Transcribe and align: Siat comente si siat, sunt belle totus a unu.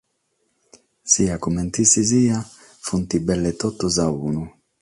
Siat 1.15 1.39
comente 1.47 1.81
si 1.91 2.01
siat, 2.09 2.45
sunt 2.85 3.09
belle 3.27 3.51
totus 3.61 3.95
a 4.03 4.07
unu. 4.27 4.43